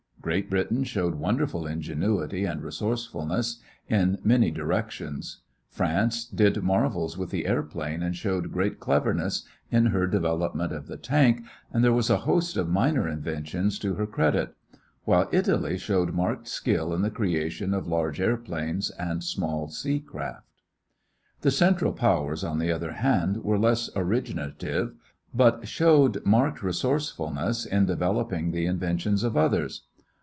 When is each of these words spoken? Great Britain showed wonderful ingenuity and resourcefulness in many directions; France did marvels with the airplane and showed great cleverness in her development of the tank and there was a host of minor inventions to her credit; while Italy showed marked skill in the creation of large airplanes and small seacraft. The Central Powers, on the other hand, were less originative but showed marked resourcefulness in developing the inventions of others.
Great 0.21 0.51
Britain 0.51 0.83
showed 0.83 1.15
wonderful 1.15 1.65
ingenuity 1.65 2.45
and 2.45 2.61
resourcefulness 2.61 3.59
in 3.89 4.19
many 4.23 4.51
directions; 4.51 5.39
France 5.67 6.25
did 6.25 6.61
marvels 6.61 7.17
with 7.17 7.31
the 7.31 7.47
airplane 7.47 8.03
and 8.03 8.15
showed 8.15 8.51
great 8.51 8.79
cleverness 8.79 9.45
in 9.71 9.87
her 9.87 10.05
development 10.05 10.71
of 10.71 10.85
the 10.85 10.95
tank 10.95 11.43
and 11.73 11.83
there 11.83 11.91
was 11.91 12.07
a 12.11 12.17
host 12.19 12.55
of 12.55 12.69
minor 12.69 13.09
inventions 13.09 13.79
to 13.79 13.95
her 13.95 14.05
credit; 14.05 14.53
while 15.05 15.27
Italy 15.31 15.75
showed 15.75 16.13
marked 16.13 16.47
skill 16.47 16.93
in 16.93 17.01
the 17.01 17.09
creation 17.09 17.73
of 17.73 17.87
large 17.87 18.21
airplanes 18.21 18.91
and 18.91 19.23
small 19.23 19.69
seacraft. 19.69 20.43
The 21.41 21.49
Central 21.49 21.93
Powers, 21.93 22.43
on 22.43 22.59
the 22.59 22.71
other 22.71 22.91
hand, 22.91 23.37
were 23.43 23.57
less 23.57 23.89
originative 23.95 24.93
but 25.33 25.67
showed 25.67 26.23
marked 26.23 26.61
resourcefulness 26.61 27.65
in 27.65 27.87
developing 27.87 28.51
the 28.51 28.67
inventions 28.67 29.23
of 29.23 29.35
others. 29.35 29.87